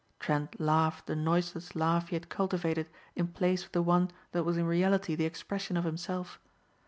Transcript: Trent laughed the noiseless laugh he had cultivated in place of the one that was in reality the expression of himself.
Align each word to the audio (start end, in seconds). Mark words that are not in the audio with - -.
Trent 0.19 0.59
laughed 0.59 1.05
the 1.05 1.15
noiseless 1.15 1.75
laugh 1.75 2.07
he 2.09 2.15
had 2.15 2.27
cultivated 2.27 2.89
in 3.15 3.27
place 3.27 3.63
of 3.63 3.71
the 3.71 3.83
one 3.83 4.09
that 4.31 4.43
was 4.43 4.57
in 4.57 4.65
reality 4.65 5.13
the 5.13 5.25
expression 5.25 5.77
of 5.77 5.83
himself. 5.83 6.39